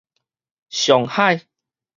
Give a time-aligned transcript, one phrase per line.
[0.81, 1.45] 上海